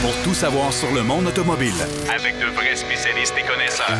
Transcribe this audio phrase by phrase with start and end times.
[0.00, 1.74] pour tout savoir sur le monde automobile.
[2.14, 3.98] Avec de vrais spécialistes et connaisseurs.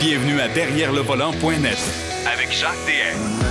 [0.00, 1.78] Bienvenue à Derrière le volant.net
[2.32, 3.44] avec Jacques DM.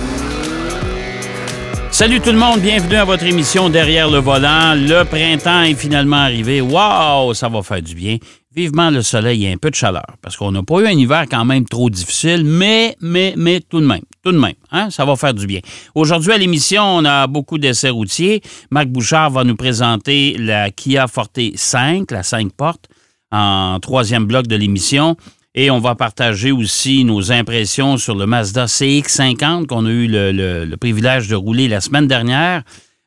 [1.90, 4.74] Salut tout le monde, bienvenue à votre émission Derrière le volant.
[4.74, 6.60] Le printemps est finalement arrivé.
[6.60, 8.16] Waouh, ça va faire du bien.
[8.54, 11.24] Vivement le soleil et un peu de chaleur, parce qu'on n'a pas eu un hiver
[11.28, 15.04] quand même trop difficile, mais, mais, mais tout de même, tout de même, hein, ça
[15.04, 15.58] va faire du bien.
[15.96, 18.42] Aujourd'hui à l'émission, on a beaucoup d'essais routiers.
[18.70, 22.88] Marc Bouchard va nous présenter la Kia Forte 5, la 5 portes,
[23.32, 25.16] en troisième bloc de l'émission.
[25.56, 30.76] Et on va partager aussi nos impressions sur le Mazda CX50 qu'on a eu le,
[30.76, 32.62] privilège de rouler la semaine dernière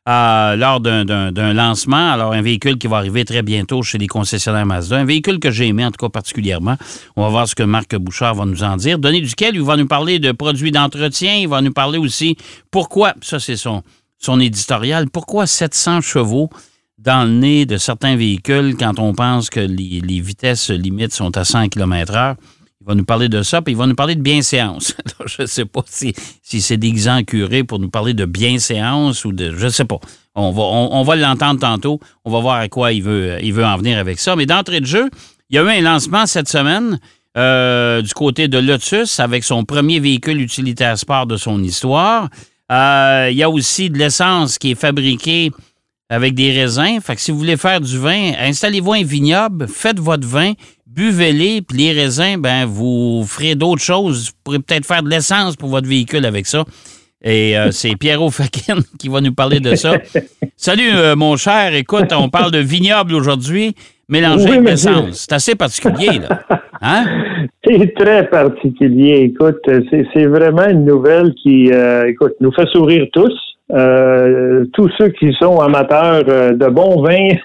[0.07, 2.11] lors d'un lancement.
[2.11, 4.97] Alors, un véhicule qui va arriver très bientôt chez les concessionnaires Mazda.
[4.97, 6.77] Un véhicule que j'ai aimé, en tout cas particulièrement.
[7.15, 8.99] On va voir ce que Marc Bouchard va nous en dire.
[8.99, 11.35] Donné duquel il va nous parler de produits d'entretien.
[11.35, 12.37] Il va nous parler aussi
[12.71, 13.83] pourquoi, ça c'est son,
[14.17, 16.49] son éditorial, pourquoi 700 chevaux
[16.97, 21.37] dans le nez de certains véhicules quand on pense que les, les vitesses limites sont
[21.37, 22.35] à 100 km/h.
[22.81, 24.95] Il va nous parler de ça, puis il va nous parler de bienséance.
[25.25, 29.31] Je ne sais pas si, si c'est déguisant curé pour nous parler de bienséance ou
[29.31, 29.55] de.
[29.55, 29.99] Je ne sais pas.
[30.35, 31.99] On va, on va l'entendre tantôt.
[32.23, 34.35] On va voir à quoi il veut, il veut en venir avec ça.
[34.35, 35.09] Mais d'entrée de jeu,
[35.49, 36.99] il y a eu un lancement cette semaine
[37.37, 42.29] euh, du côté de Lotus avec son premier véhicule utilitaire sport de son histoire.
[42.71, 45.51] Euh, il y a aussi de l'essence qui est fabriquée
[46.09, 46.99] avec des raisins.
[47.01, 50.53] Fait que si vous voulez faire du vin, installez-vous un vignoble, faites votre vin,
[50.95, 54.27] buvez-les, puis les raisins, ben vous ferez d'autres choses.
[54.27, 56.63] Vous pourrez peut-être faire de l'essence pour votre véhicule avec ça.
[57.23, 59.95] Et euh, c'est Pierrot Fakin qui va nous parler de ça.
[60.55, 61.73] Salut, euh, mon cher.
[61.75, 63.75] Écoute, on parle de vignoble aujourd'hui,
[64.09, 65.25] mélangé Oui, avec l'essence.
[65.27, 66.41] C'est assez particulier, là.
[66.81, 67.05] Hein?
[67.63, 69.31] C'est très particulier.
[69.33, 73.33] Écoute, c'est c'est vraiment une nouvelle qui, euh, écoute, nous fait sourire tous.
[73.73, 77.35] Euh, tous ceux qui sont amateurs euh, de bons vins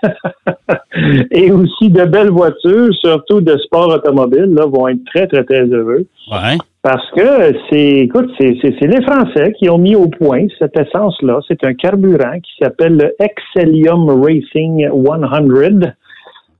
[1.32, 5.64] et aussi de belles voitures, surtout de sport automobile, là, vont être très, très, très
[5.64, 6.06] heureux.
[6.30, 6.56] Ouais.
[6.82, 11.40] Parce que c'est, écoute, c'est, c'est, les Français qui ont mis au point cette essence-là.
[11.48, 15.92] C'est un carburant qui s'appelle le Excellium Racing 100.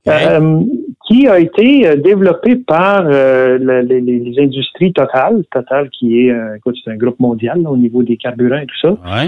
[0.05, 0.59] Euh,
[1.07, 6.75] qui a été développé par euh, le- les, les industries Total, Total qui est, écoute,
[6.83, 8.89] c'est un groupe mondial là, au niveau des carburants et tout ça.
[8.91, 9.27] Ouais.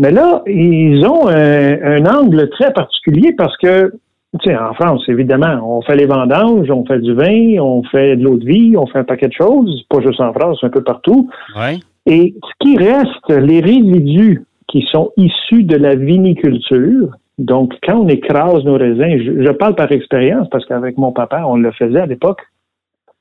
[0.00, 3.92] Mais là, ils ont un, un angle très particulier parce que,
[4.40, 8.16] tu sais, en France, évidemment, on fait les vendanges, on fait du vin, on fait
[8.16, 10.70] de l'eau de vie, on fait un paquet de choses, pas juste en France, un
[10.70, 11.28] peu partout.
[11.54, 11.80] Ouais.
[12.06, 18.08] Et ce qui reste, les résidus qui sont issus de la viniculture, donc quand on
[18.08, 22.00] écrase nos raisins, je, je parle par expérience parce qu'avec mon papa, on le faisait
[22.00, 22.40] à l'époque,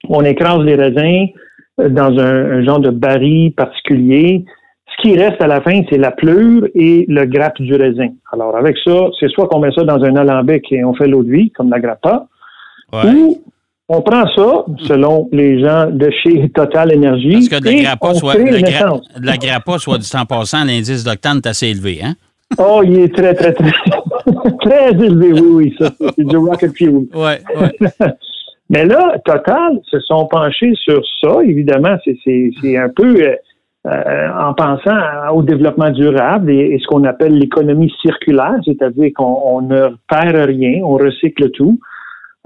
[0.07, 1.28] on écrase les raisins
[1.78, 4.45] dans un, un genre de baril particulier.
[5.02, 8.10] Ce qui reste à la fin, c'est la pleure et le grappe du raisin.
[8.34, 11.24] Alors avec ça, c'est soit qu'on met ça dans un alambic et on fait l'eau
[11.24, 12.26] de vie, comme la grappa,
[12.92, 13.12] Ouais.
[13.12, 13.42] ou
[13.88, 18.34] on prend ça, selon les gens de chez Total Énergie, Parce que de grappa, soit,
[18.36, 19.10] de la, une gra- essence.
[19.20, 22.14] de la grappa, soit du temps passant, l'indice d'octane est assez élevé, hein?
[22.58, 23.72] Oh, il est très, très, très,
[24.62, 25.92] très élevé, oui, oui, ça.
[26.18, 27.06] C'est du rocket fuel.
[27.14, 27.90] Ouais, ouais.
[28.72, 31.40] Mais là, Total se sont penchés sur ça.
[31.44, 33.34] Évidemment, c'est, un peu
[33.89, 39.61] euh, en pensant au développement durable et, ce qu'on appelle l'économie circulaire, c'est-à-dire qu'on on
[39.61, 41.79] ne perd rien, on recycle tout.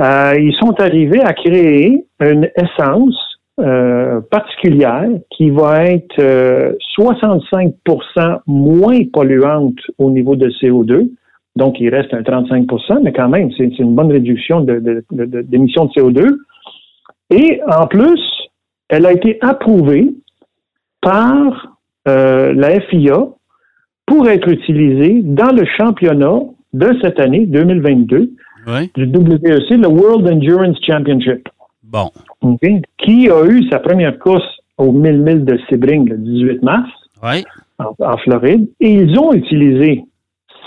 [0.01, 3.15] Euh, ils sont arrivés à créer une essence
[3.59, 11.09] euh, particulière qui va être euh, 65% moins polluante au niveau de CO2.
[11.55, 16.35] Donc, il reste un 35% mais quand même, c'est une bonne réduction d'émissions de, CO2.
[17.29, 18.21] Et en plus,
[18.89, 20.13] elle a été approuvée
[21.03, 21.75] par
[22.08, 23.18] euh, la FIA
[24.06, 26.40] pour être utilisée dans le championnat
[26.74, 28.31] de cette année, 2022,
[28.66, 28.90] Ouais.
[28.96, 31.50] du WEC, le World Endurance Championship.
[31.84, 32.09] Bon.
[32.97, 34.46] Qui a eu sa première course
[34.78, 36.90] au 1000 milles de Sebring le 18 mars
[37.22, 38.68] en, en Floride.
[38.80, 40.03] Et ils ont utilisé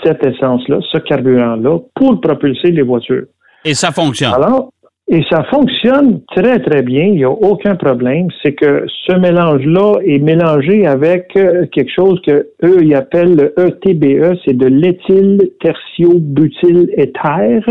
[0.03, 3.25] cette essence-là, ce carburant-là, pour propulser les voitures.
[3.65, 4.33] Et ça fonctionne.
[4.33, 4.71] Alors,
[5.09, 7.03] et ça fonctionne très, très bien.
[7.05, 8.27] Il n'y a aucun problème.
[8.43, 13.53] C'est que ce mélange-là est mélangé avec euh, quelque chose que eux, ils appellent le
[13.57, 17.61] E ETBE, c'est de l'éthyl tertio-butyl éther.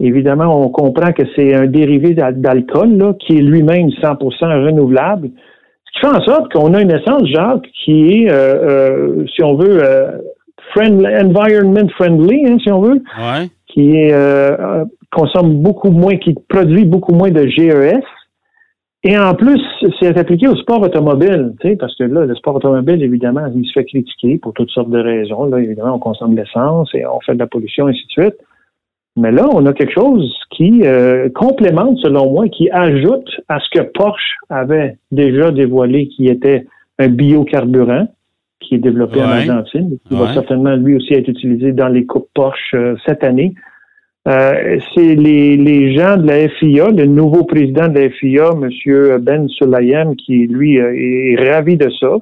[0.00, 5.30] Évidemment, on comprend que c'est un dérivé d'al- d'alcool, là, qui est lui-même 100% renouvelable.
[5.84, 9.42] Ce qui fait en sorte qu'on a une essence, Jacques, qui est, euh, euh, si
[9.42, 10.12] on veut, euh,
[10.72, 13.48] friendly, environment friendly, hein, si on veut Ouais.
[13.66, 18.02] qui est, euh, consomme beaucoup moins, qui produit beaucoup moins de GES.
[19.02, 19.60] Et en plus,
[19.98, 23.64] c'est appliqué au sport automobile, tu sais, parce que là, le sport automobile, évidemment, il
[23.64, 25.44] se fait critiquer pour toutes sortes de raisons.
[25.46, 28.22] Là, évidemment, on consomme de l'essence et on fait de la pollution, et ainsi de
[28.22, 28.36] suite.
[29.16, 33.78] Mais là, on a quelque chose qui euh, complémente, selon moi, qui ajoute à ce
[33.78, 36.66] que Porsche avait déjà dévoilé, qui était
[36.98, 38.06] un biocarburant
[38.60, 42.28] qui est développé en Argentine, qui va certainement lui aussi être utilisé dans les coupes
[42.34, 43.54] Porsche euh, cette année.
[44.28, 49.18] Euh, c'est les, les, gens de la FIA, le nouveau président de la FIA, M.
[49.20, 52.16] Ben Sulayem, qui lui est ravi de ça.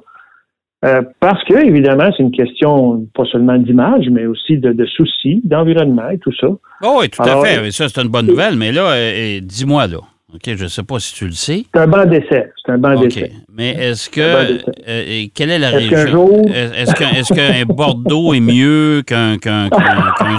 [0.85, 5.41] Euh, parce que, évidemment, c'est une question pas seulement d'image, mais aussi de, de soucis,
[5.43, 6.47] d'environnement et tout ça.
[6.83, 7.69] Oh oui, tout à fait.
[7.71, 8.55] Ça, c'est une bonne nouvelle.
[8.55, 9.97] Mais là, euh, dis-moi, là.
[10.31, 11.65] OK, je ne sais pas si tu le sais.
[11.73, 12.51] C'est un banc d'essai.
[12.63, 13.31] C'est un banc d'essai.
[13.51, 14.21] Mais est-ce que.
[14.21, 16.43] Euh, quelle est la région?
[16.45, 19.69] Est-ce qu'un Bordeaux est mieux qu'un qu'un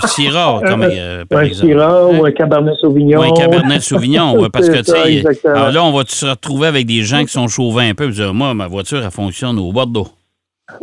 [0.06, 0.86] Syrah, comme,
[1.28, 1.66] par un exemple?
[1.66, 3.18] Syrah ou un Cabernet Sauvignon.
[3.18, 5.48] Ou un Cabernet Sauvignon, parce que, tu sais.
[5.48, 8.08] Alors là, on va se retrouver avec des gens qui sont chauvins un peu.
[8.08, 10.06] Dire, moi, ma voiture, elle fonctionne au Bordeaux?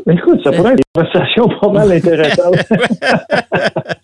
[0.09, 2.55] Écoute, ça pourrait être une conversation pas mal intéressante.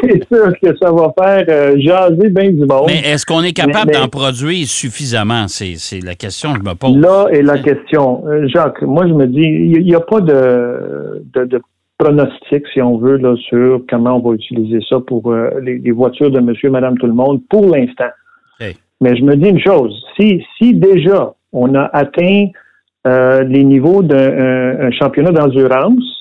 [0.08, 2.86] c'est sûr que ça va faire euh, jaser bien du monde.
[2.86, 5.46] Mais est-ce qu'on est capable d'en produire suffisamment?
[5.48, 6.96] C'est la question que je me pose.
[6.96, 8.24] Là est la question.
[8.26, 11.60] Euh, Jacques, moi, je me dis, il n'y a, pas de, de,
[11.98, 16.30] pronostic, si on veut, là, sur comment on va utiliser ça pour euh, les, voitures
[16.30, 18.10] de monsieur, madame, tout le monde pour l'instant.
[19.02, 19.98] Mais je me dis une chose.
[20.14, 22.48] Si, si déjà on a atteint
[23.06, 26.19] euh, les niveaux d'un championnat d'endurance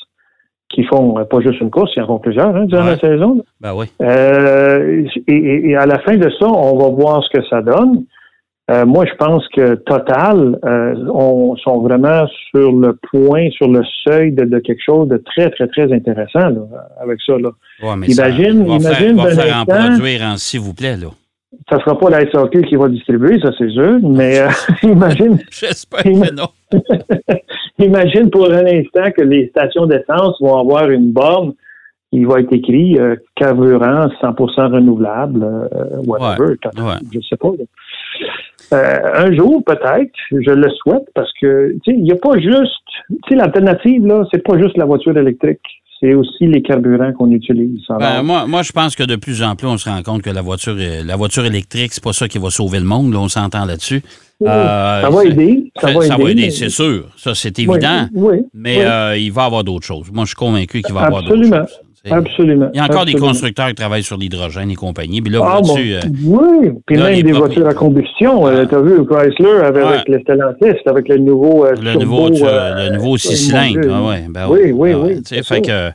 [0.69, 3.43] qui font euh, pas juste une course, ils en font plusieurs hein, durant la saison.
[3.59, 3.87] Ben oui.
[4.01, 8.03] Euh, et, à la fin de ça, on va voir ce que ça donne.
[8.85, 10.59] moi, je pense que Total
[11.11, 15.67] on, sont vraiment sur le point, sur le seuil de, quelque chose de très, très,
[15.67, 16.51] très intéressant
[17.01, 17.33] avec ça.
[17.37, 17.49] Là.
[18.07, 20.97] imagine, imagine va faire, en produire, s'il vous plaît.
[20.97, 21.07] Là
[21.69, 24.49] ça ne sera pas la SAQ qui va distribuer, ça c'est sûr, mais euh,
[24.83, 25.39] imagine.
[25.51, 26.47] J'espère que non.
[27.79, 31.53] imagine pour un instant que les stations d'essence vont avoir une borne
[32.11, 36.55] qui va être écrit euh, carburant 100% renouvelable, euh, whatever.
[37.11, 37.51] Je ne sais pas.
[38.71, 42.73] un jour, peut-être, je le souhaite, parce que il n'y a pas juste,
[43.09, 45.61] tu sais, l'alternative là, c'est pas juste la voiture électrique
[45.99, 47.81] c'est aussi les carburants qu'on utilise.
[47.99, 50.29] Ben, moi, moi, je pense que de plus en plus, on se rend compte que
[50.29, 53.11] la voiture, la voiture électrique, c'est pas ça qui va sauver le monde.
[53.11, 54.01] Là, on s'entend là-dessus.
[54.41, 55.71] Euh, ça va aider.
[55.75, 57.09] Ça, va aider, c'est sûr.
[57.17, 58.07] Ça, c'est évident.
[58.53, 60.09] mais euh, il va y avoir d'autres choses.
[60.13, 61.79] Moi, je suis convaincru qu'il va y avoir d'autres choses.
[62.11, 62.69] Absolument.
[62.73, 65.21] Il y a encore des constructeurs qui travaillent sur l'hydrogène et compagnie.
[65.21, 68.47] Puis là, ah, euh, oui, puis même des voitures à combustion.
[68.47, 72.29] Euh, tu as vu Chrysler avec, avec le Stellantis, avec le nouveau euh, le, nouveau,
[72.29, 73.89] le nouveau six cylindres.
[73.91, 75.43] Ah, ben oui, oui, oui.
[75.43, 75.91] fait que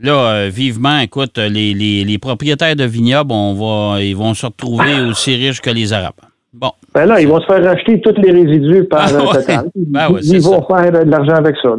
[0.00, 5.00] là, vivement, écoute, les, les, les, propriétaires de vignobles, on va, ils vont se retrouver
[5.10, 6.14] aussi riches que les Arabes.
[6.52, 6.72] Bon.
[6.94, 9.66] Ben là, ils vont se faire racheter tous les résidus par ah, Total.
[9.74, 11.70] Ben ils vont faire de l'argent avec ça.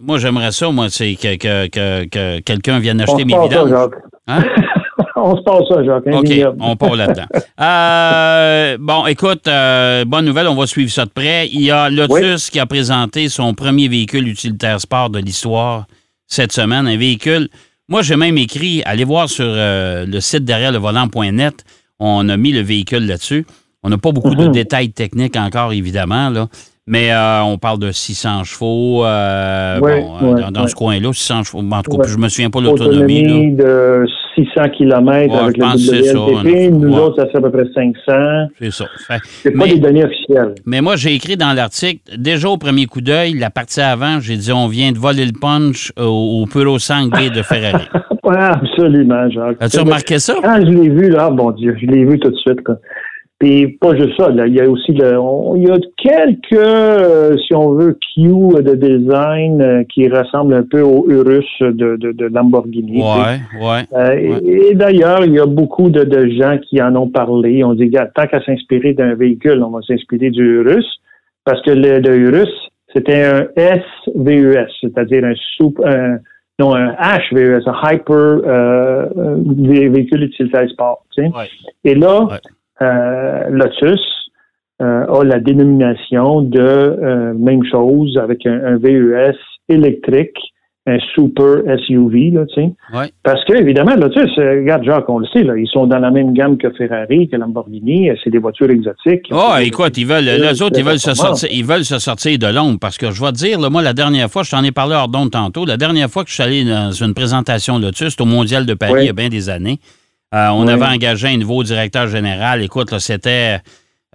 [0.00, 3.90] moi, j'aimerais ça, moi, c'est que, que, que, quelqu'un vienne acheter mes vidanges.
[4.26, 4.44] Hein?
[5.16, 6.06] on se passe ça, Jacques.
[6.06, 7.26] OK, on part là-dedans.
[7.60, 11.48] euh, bon, écoute, euh, bonne nouvelle, on va suivre ça de près.
[11.48, 15.86] Il y a Lotus qui a présenté son premier véhicule utilitaire sport de l'histoire
[16.26, 17.48] cette semaine, un véhicule.
[17.88, 21.64] Moi, j'ai même écrit, allez voir sur euh, le site derrière le volant.net,
[22.00, 23.46] on a mis le véhicule là-dessus.
[23.82, 24.52] On n'a pas beaucoup de mhm.
[24.52, 26.48] détails techniques encore, évidemment, là.
[26.90, 31.58] Mais euh, on parle de 600 chevaux euh, euh, dans, ce coin-là, 600 chevaux.
[31.58, 33.52] En tout cas, je ne me souviens pas de l'autonomie.
[33.52, 34.06] de
[34.44, 36.72] 600 km avec le WLTP.
[36.72, 38.48] Nous autres, ça fait à peu près 500.
[38.58, 38.86] C'est ça.
[39.42, 40.54] C'est pas des données officielles.
[40.66, 44.36] Mais moi, j'ai écrit dans l'article, déjà au premier coup d'œil, la partie avant, j'ai
[44.36, 47.84] dit on vient de voler le punch au, au Puro Sangue de Ferrari.
[48.36, 49.56] absolument, Jacques.
[49.60, 50.34] As-tu remarqué ça?
[50.42, 52.62] Quand je l'ai vu, là, bon Dieu, je l'ai vu tout de suite.
[52.64, 52.76] Quoi.
[53.38, 55.16] Puis pas juste ça, là, il y a aussi le,
[55.54, 60.64] il y a quelques, euh, si on veut, cues de design euh, qui ressemblent un
[60.64, 63.00] peu au Urus de, de, de Lamborghini.
[63.00, 67.08] Ouais, ouais, euh, Et, d'ailleurs, il y a beaucoup de, de, gens qui en ont
[67.08, 67.62] parlé.
[67.62, 71.00] On dit, tant qu'à s'inspirer d'un véhicule, on va s'inspirer du Urus,
[71.44, 72.50] parce que le, le Urus,
[72.92, 76.18] c'était un SVES, c'est-à-dire un, soupe, un
[76.58, 78.40] non, un HVES, un Hyper
[79.92, 81.04] véhicule utilitaire sport.
[81.14, 81.30] Tu sais.
[81.84, 82.26] Et là,
[82.80, 84.00] Lotus
[84.80, 89.34] euh, a la dénomination de euh, même chose avec un, VES
[89.68, 90.38] électrique
[90.86, 92.72] un super SUV, là, tu sais.
[93.22, 96.32] Parce que, évidemment, Lotus, regarde, Jacques, on le sait, là, ils sont dans la même
[96.32, 99.26] gamme que Ferrari, que Lamborghini, c'est des voitures exotiques.
[99.30, 102.46] Oh, écoute, ils veulent, les autres, ils veulent, se sortir, ils veulent se sortir de
[102.46, 104.94] l'ombre, parce que je vais te dire, moi, la dernière fois, je t'en ai parlé
[104.94, 108.24] hors d'onde tantôt, la dernière fois que je suis allé dans une présentation Lotus, au
[108.24, 109.80] Mondial de Paris, il y a bien des années,
[110.34, 112.62] euh, on avait engagé un nouveau directeur général.
[112.62, 113.60] Écoute, c'était.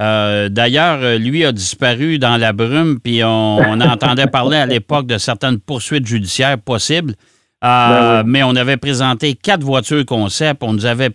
[0.02, 5.18] Euh, d'ailleurs, lui a disparu dans la brume, puis on, entendait parler à l'époque de
[5.18, 7.14] certaines poursuites judiciaires possibles.
[7.62, 10.64] Ben mais on avait présenté quatre voitures concept.
[10.64, 11.12] On nous avait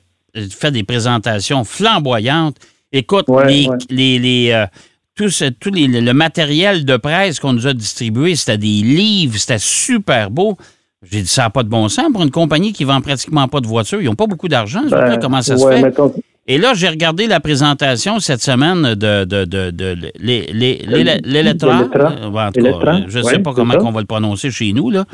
[0.50, 2.57] fait des présentations flamboyantes.
[2.90, 4.67] Écoute, les, les,
[5.14, 9.59] tout, ce, tout le matériel de presse qu'on nous a distribué, c'était des livres, c'était
[9.59, 10.57] super beau.
[11.02, 13.61] J'ai dit, ça n'a pas de bon sens pour une compagnie qui vend pratiquement pas
[13.61, 14.00] de voitures.
[14.00, 14.83] Ils n'ont pas beaucoup d'argent.
[14.90, 15.93] Ben, comment ça se fait?
[16.50, 20.11] Et là, j'ai regardé la présentation cette semaine de, de, de, de
[21.25, 21.85] l'Electra.
[23.07, 25.05] Je ne sais pas comment on va le prononcer chez nous, là.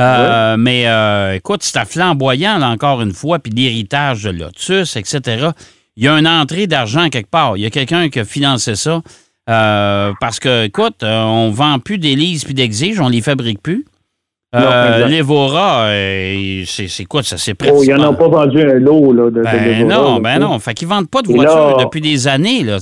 [0.00, 5.48] Euh, mais euh, écoute, c'était flamboyant, là, encore une fois, puis l'héritage de Lotus, etc.
[5.96, 7.56] Il y a une entrée d'argent quelque part.
[7.56, 9.02] Il y a quelqu'un qui a financé ça.
[9.50, 13.84] Euh, parce que, écoute, on vend plus d'Élise puis d'Exige, on les fabrique plus.
[14.54, 17.36] Euh, L'Evora, euh, c'est quoi ça?
[17.36, 17.74] C'est presque.
[17.76, 20.58] Oh, ils n'en ont pas vendu un lot là, de, ben Non, ben non.
[20.58, 22.64] Fait qu'ils ne vendent pas de voitures depuis des années.
[22.64, 22.78] Là,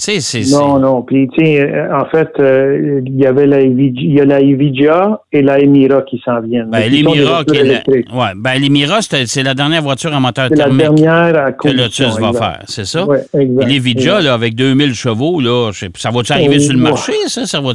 [0.52, 1.02] non, non.
[1.02, 5.58] Puis, euh, en fait, euh, il y avait la y a la Evidia et la
[5.58, 6.70] Emira qui s'en viennent.
[6.70, 11.52] Ben, l'Emira, ouais, ben, l'Emira, c'est la dernière voiture à moteur thermique la dernière à
[11.52, 13.04] que Lotus va faire, c'est ça?
[13.08, 13.66] Oui, exact.
[13.66, 17.44] L'Evidia, là, avec 2000 chevaux, là, ça va-tu arriver sur le marché, ça?
[17.44, 17.73] ça va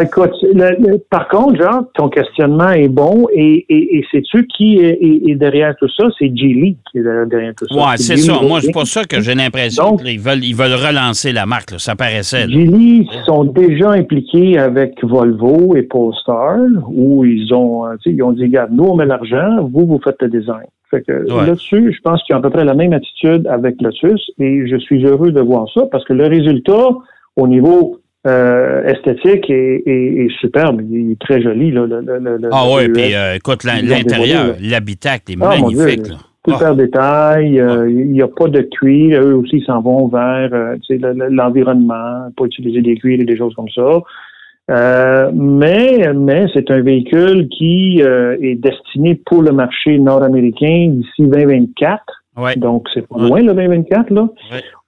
[0.00, 0.30] Écoute,
[1.10, 5.88] par contre, Jean, ton questionnement est bon et, et, et sais-tu qui est, derrière tout
[5.88, 6.04] ça?
[6.18, 7.74] C'est Geely qui est derrière tout ça.
[7.74, 8.40] Oui, c'est ça.
[8.40, 11.74] Moi, c'est pour ça que j'ai l'impression qu'ils veulent, ils veulent relancer la marque.
[11.78, 12.46] Ça paraissait.
[12.46, 12.52] Là.
[12.52, 18.42] Geely sont déjà impliqués avec Volvo et Polestar où ils ont, euh, ils ont dit,
[18.44, 20.66] regarde, nous, on met l'argent, vous, vous faites le design.
[20.90, 24.30] Fait que là-dessus, je pense qu'ils ont à peu près la même attitude avec Lotus
[24.38, 26.88] et je suis heureux de voir ça parce que le résultat,
[27.36, 30.82] au niveau euh, esthétique et, superbe.
[30.90, 31.70] Il est très joli.
[31.70, 31.86] Là,
[32.52, 36.06] ah oui, puis euh, écoute, l'intérieur, l'habitacle est ah, magnifique.
[36.46, 37.58] super détail.
[37.58, 39.22] Euh, il n'y a pas de cuir.
[39.22, 40.50] Eux aussi, ils s'en vont vers
[41.30, 45.30] l'environnement, pas utiliser des cuirs et des choses comme ça.
[45.34, 52.17] mais mais c'est un véhicule qui est destiné pour le marché nord-américain d'ici 2024.
[52.56, 54.28] Donc, c'est pas loin, le 2024, là.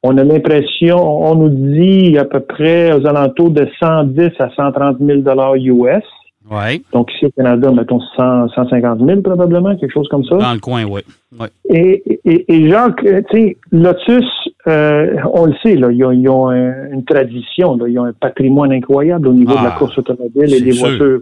[0.02, 4.98] On a l'impression, on nous dit à peu près aux alentours de 110 à 130
[4.98, 6.04] 000 US.
[6.50, 6.80] Ouais.
[6.92, 10.36] Donc, ici au Canada, mettons 150 000 probablement, quelque chose comme ça.
[10.36, 11.02] Dans le coin, oui.
[11.38, 11.46] Ouais.
[11.68, 14.24] Et, et, et Jacques, tu sais, Lotus,
[14.66, 19.28] euh, on le sait, là, ils ont, une tradition, là, ils ont un patrimoine incroyable
[19.28, 21.20] au niveau de la ah, course automobile et des voitures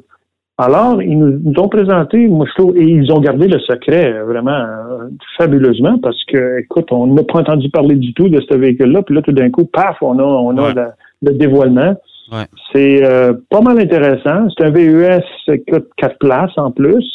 [0.60, 4.24] alors, ils nous, ont présenté, moi je trouve, et ils ont gardé le secret euh,
[4.24, 8.56] vraiment euh, fabuleusement parce que, écoute, on n'a pas entendu parler du tout de ce
[8.56, 10.74] véhicule-là, puis là, tout d'un coup, paf, on a, on a
[11.22, 11.94] le dévoilement.
[12.72, 14.48] C'est euh, pas mal intéressant.
[14.50, 17.06] C'est un VUS écoute, quatre places en plus,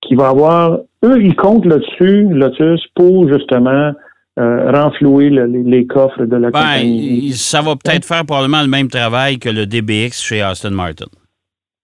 [0.00, 3.92] qui va avoir, eux, ils comptent là-dessus, Lotus, pour justement
[4.38, 7.32] renflouer les, coffres de la ben, compagnie.
[7.32, 11.06] Ça va peut-être faire probablement le même travail que le DBX chez Aston Martin.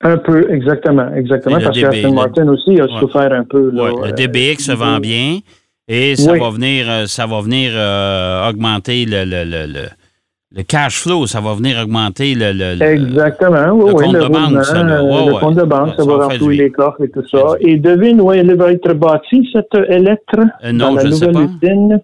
[0.06, 3.70] Un peu, exactement, exactement, parce que Martin aussi a souffert un peu.
[3.73, 5.38] le euh, DBX se vend bien
[5.88, 9.87] et ça va venir, euh, ça va venir euh, augmenter le, le, le,
[10.54, 14.64] le, cash flow, ça va venir augmenter le, exactement, oui, compte de banque.
[14.64, 17.54] Ça, le compte de banque, ça, va remplir les coffres et tout ça.
[17.61, 20.37] Et devine où elle va être bâtie, cette lettre
[20.70, 21.66] non, dans la je nouvelle sais pas.
[21.66, 22.00] usine.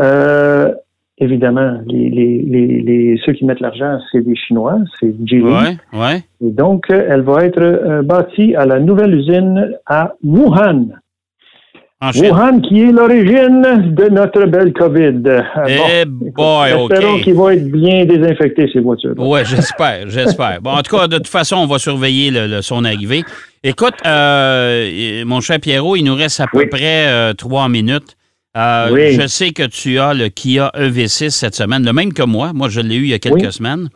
[0.00, 0.72] Euh,
[1.20, 5.42] évidemment, les, les, les, ceux qui mettent l'argent, c'est des Chinois, c'est Geely.
[5.42, 6.22] Ouais, ouais.
[6.40, 10.88] Et donc, elle va être euh, bâtie à la nouvelle usine à Wuhan.
[12.00, 15.42] Wuhan, qui est l'origine de notre belle COVID.
[15.66, 16.92] Eh boy, OK.
[16.92, 19.14] Espérons qu'ils vont être bien désinfectés, ces voitures.
[19.18, 20.60] Oui, j'espère, j'espère.
[20.62, 23.24] Bon, en tout cas, de toute façon, on va surveiller le, son arrivée.
[23.64, 28.16] Écoute, euh, mon cher Pierrot, il nous reste à peu près euh, trois minutes.
[28.58, 32.52] Euh, je sais que tu as le Kia EV6 cette semaine, le même que moi.
[32.52, 33.88] Moi, je l'ai eu il y a quelques semaines.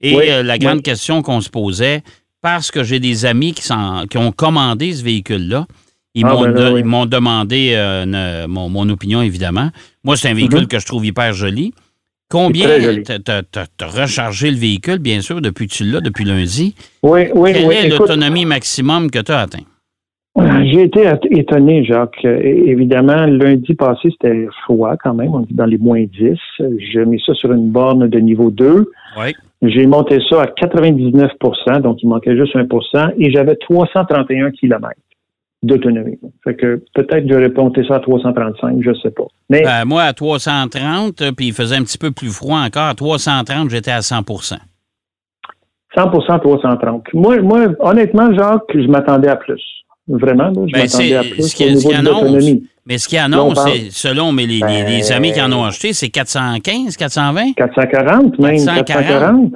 [0.00, 2.02] Et euh, la grande question qu'on se posait,
[2.40, 3.62] parce que j'ai des amis qui,
[4.10, 5.66] qui, ont commandé ce véhicule-là,
[6.14, 9.70] ils ah, ben m'ont demandé euh, mon, opinion, évidemment.
[10.04, 10.68] Moi, c'est un véhicule mhm.
[10.68, 11.74] que je trouve hyper joli.
[12.30, 12.68] Combien
[13.02, 16.74] tu as, rechargé le véhicule, bien sûr, depuis que tu l'as, depuis lundi?
[17.02, 19.64] Oui, oui, Quelle est l'autonomie maximum que tu as atteint?
[20.36, 22.24] J'ai été étonné, Jacques.
[22.24, 25.32] Évidemment, lundi passé, c'était froid quand même.
[25.32, 26.36] On est dans les moins 10.
[26.78, 28.90] J'ai mis ça sur une borne de niveau 2.
[29.18, 29.32] Oui.
[29.62, 34.90] J'ai monté ça à 99% donc il manquait juste 1% et j'avais 331 km
[35.62, 36.18] d'autonomie.
[36.42, 39.24] Fait que peut-être j'aurais monté ça à 335, je sais pas.
[39.48, 42.88] Mais ben, moi, à 330, puis il faisait un petit peu plus froid encore.
[42.88, 44.58] À 330, j'étais à 100%
[45.96, 47.14] 100% 330.
[47.14, 49.62] Moi, moi, honnêtement, Jacques, je m'attendais à plus.
[50.06, 52.68] Vraiment, je ben, m'attendais à plus ce au niveau de l'autonomie.
[52.86, 53.58] Mais ce qui annonce,
[53.90, 57.52] selon les, les, amis qui en ont acheté, c'est 415, 420?
[57.54, 58.56] 440 même.
[58.56, 59.54] 440.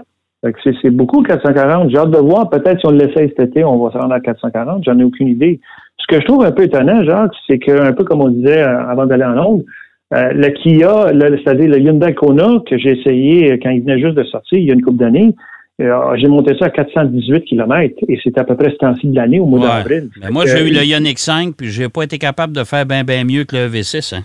[0.83, 1.91] C'est beaucoup 440.
[1.91, 2.49] J'ai hâte de voir.
[2.49, 4.85] Peut-être si on le l'essaye cet été, on va se rendre à 440.
[4.85, 5.61] J'en ai aucune idée.
[5.99, 8.63] Ce que je trouve un peu étonnant, Jacques, c'est que, un peu comme on disait
[8.63, 9.65] avant d'aller en Londres,
[10.11, 11.09] le Kia,
[11.45, 14.71] c'est-à-dire le Hyundai Kona, que j'ai essayé quand il venait juste de sortir il y
[14.71, 15.35] a une couple d'années,
[15.79, 19.41] j'ai monté ça à 418 km et c'était à peu près ce temps-ci de l'année,
[19.41, 20.11] au mois d'avril.
[20.31, 23.25] moi, j'ai eu le Ioniq 5 puis j'ai pas été capable de faire bien bien
[23.25, 24.17] mieux que le V6.
[24.17, 24.23] Hein.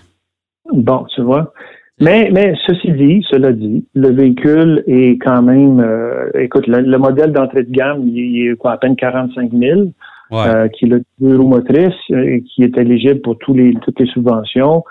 [0.72, 1.52] Bon, tu vois.
[2.00, 7.30] Mais, mais ceci dit, cela dit, le véhicule est quand même, euh, écoute, le, modèle
[7.32, 9.82] d'entrée de gamme, il, est quoi, à peine 45 000,
[10.32, 14.00] euh, qui est le deux roues motrices, euh, qui est éligible pour tous les, toutes
[14.00, 14.82] les subventions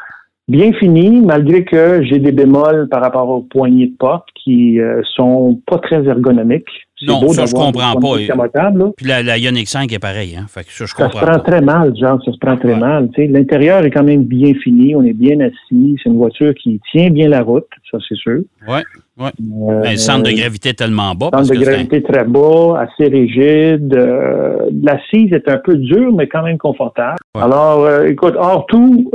[0.47, 5.01] bien fini, malgré que j'ai des bémols par rapport aux poignées de porte qui euh,
[5.15, 6.67] sont pas très ergonomiques.
[7.05, 8.91] Non, beau ça, je comprends pas.
[8.95, 10.45] Puis la, la Ioniq 5 est pareil, hein?
[10.47, 12.77] Fait que ça, je comprends ça se prend très mal, genre, ça se prend très
[12.77, 13.09] mal.
[13.17, 17.09] L'intérieur est quand même bien fini, on est bien assis, c'est une voiture qui tient
[17.09, 18.41] bien la route, ça c'est sûr.
[18.69, 18.79] Oui,
[19.17, 19.29] oui.
[19.69, 21.29] Euh, le centre de gravité tellement bas.
[21.33, 23.93] Centre de gravité très bas, assez rigide.
[23.93, 27.17] Euh, L'assise est un peu dure, mais quand même confortable.
[27.35, 29.11] Alors, euh, écoute, hors tout,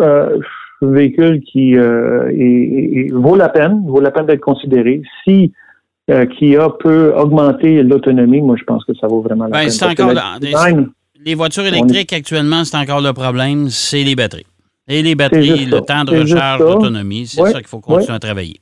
[0.86, 5.02] véhicule qui euh, vaut la peine, vaut la peine d'être considéré.
[5.24, 5.52] Si
[6.10, 9.90] euh, Kia peut augmenter l'autonomie, moi je pense que ça vaut vraiment la ben, peine.
[9.90, 10.86] Encore
[11.24, 14.46] les voitures électriques actuellement, c'est encore le problème, c'est les batteries.
[14.88, 18.60] Et les batteries, le temps de recharge, l'autonomie, c'est ça qu'il faut continuer à travailler.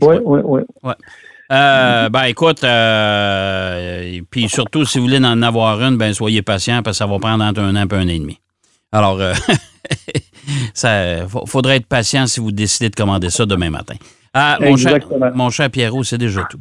[0.00, 0.60] Oui, oui, oui.
[1.50, 6.82] Euh, ben écoute, euh, puis surtout si vous voulez en avoir une, ben soyez patient
[6.82, 8.38] parce que ça va prendre entre un an et un an et demi.
[8.92, 9.18] Alors,
[10.74, 13.94] ça faudrait être patient si vous décidez de commander ça demain matin.
[14.34, 14.98] Ah, mon, cher,
[15.34, 16.60] mon cher Pierrot, c'est déjà tout.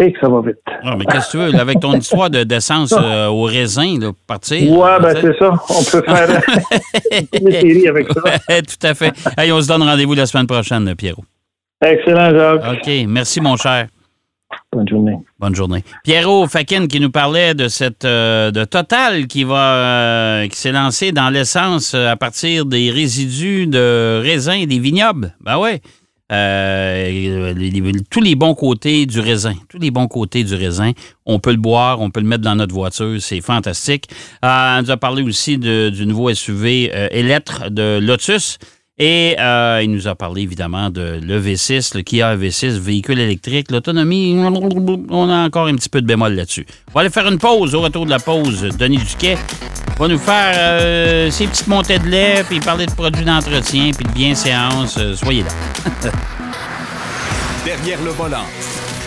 [0.00, 0.58] Et que ça va vite.
[0.84, 4.12] Ah, mais qu'est-ce que tu veux, avec ton histoire de d'essence euh, au raisin, là,
[4.28, 4.70] partir.
[4.70, 5.52] Ouais, ben c'est ça.
[5.68, 6.40] On peut faire
[7.32, 8.22] une série avec ça.
[8.62, 9.12] Tout à fait.
[9.36, 11.24] Hey, on se donne rendez-vous la semaine prochaine, Pierrot.
[11.84, 12.78] Excellent, Jacques.
[12.78, 12.90] OK.
[13.08, 13.88] Merci, mon cher.
[14.70, 15.16] Bonne journée.
[15.38, 15.82] Bonne journée.
[16.04, 20.72] Pierrot Fakin qui nous parlait de cette euh, de Total qui va euh, qui s'est
[20.72, 25.34] lancé dans l'essence euh, à partir des résidus de raisin et des vignobles.
[25.40, 25.80] Ben ouais.
[28.10, 30.92] tous les bons côtés du raisin, tous les bons côtés du raisin,
[31.24, 34.04] on peut le boire, on peut le mettre dans notre voiture, c'est fantastique.
[34.42, 38.58] on nous a parlé aussi du nouveau SUV Elettre de Lotus.
[38.98, 44.36] Et euh, il nous a parlé évidemment de l'EV6, le Kia EV6, véhicule électrique, l'autonomie.
[44.36, 46.66] On a encore un petit peu de bémol là-dessus.
[46.88, 47.76] On va aller faire une pause.
[47.76, 49.38] Au retour de la pause, Denis Duquet
[49.98, 54.04] va nous faire euh, ses petites montées de lait, puis parler de produits d'entretien, puis
[54.04, 54.96] de bienséance.
[54.98, 56.10] Euh, soyez là.
[57.64, 58.46] Derrière le volant.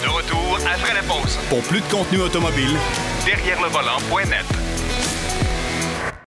[0.04, 1.38] De retour après la pause.
[1.50, 2.78] Pour plus de contenu automobile,
[3.26, 4.61] derrière le volant.net.